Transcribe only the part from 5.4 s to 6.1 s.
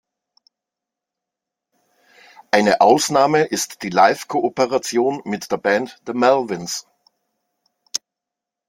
der Band